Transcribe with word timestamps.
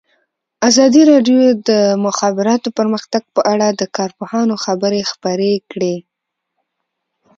ازادي 0.69 1.01
راډیو 1.11 1.39
د 1.57 1.59
د 1.69 1.71
مخابراتو 2.05 2.69
پرمختګ 2.79 3.23
په 3.35 3.41
اړه 3.53 3.67
د 3.71 3.81
کارپوهانو 3.97 4.55
خبرې 4.65 5.01
خپرې 5.11 5.53
کړي. 5.71 5.95